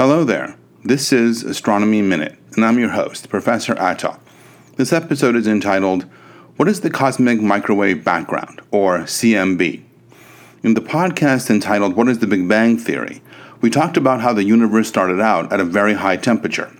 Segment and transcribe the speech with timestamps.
[0.00, 0.56] Hello there.
[0.82, 4.18] This is Astronomy Minute, and I'm your host, Professor Atta.
[4.76, 6.04] This episode is entitled,
[6.56, 9.82] What is the Cosmic Microwave Background, or CMB?
[10.62, 13.20] In the podcast entitled, What is the Big Bang Theory?
[13.60, 16.74] we talked about how the universe started out at a very high temperature.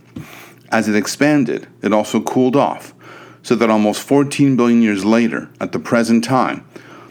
[0.73, 2.95] As it expanded, it also cooled off,
[3.43, 6.67] so that almost 14 billion years later, at the present time,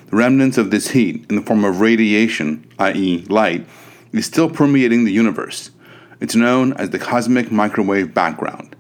[0.07, 3.68] the remnants of this heat, in the form of radiation, i.e., light,
[4.12, 5.70] is still permeating the universe.
[6.20, 8.75] It's known as the cosmic microwave background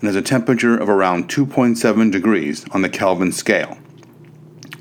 [0.00, 3.78] and has a temperature of around 2.7 degrees on the Kelvin scale.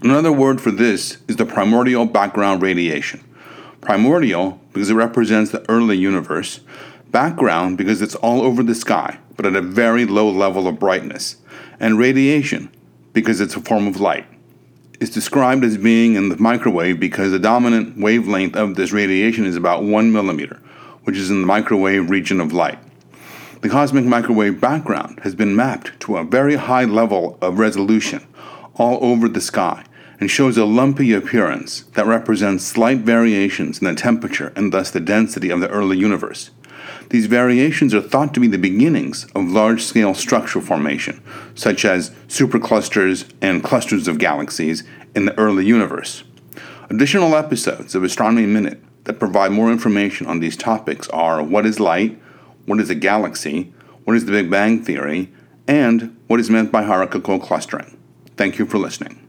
[0.01, 3.23] Another word for this is the primordial background radiation.
[3.81, 6.61] Primordial because it represents the early universe,
[7.11, 11.37] background because it's all over the sky but at a very low level of brightness,
[11.79, 12.69] and radiation
[13.11, 14.25] because it's a form of light
[14.99, 19.55] It's described as being in the microwave because the dominant wavelength of this radiation is
[19.55, 20.59] about 1 millimeter,
[21.03, 22.79] which is in the microwave region of light.
[23.61, 28.25] The cosmic microwave background has been mapped to a very high level of resolution
[28.75, 29.83] all over the sky
[30.19, 34.99] and shows a lumpy appearance that represents slight variations in the temperature and thus the
[34.99, 36.51] density of the early universe.
[37.09, 41.21] These variations are thought to be the beginnings of large scale structural formation,
[41.55, 46.23] such as superclusters and clusters of galaxies in the early universe.
[46.89, 51.79] Additional episodes of Astronomy Minute that provide more information on these topics are What is
[51.79, 52.19] light?
[52.65, 53.73] What is a galaxy?
[54.03, 55.31] What is the Big Bang Theory?
[55.67, 57.97] And what is meant by hierarchical clustering.
[58.37, 59.27] Thank you for listening.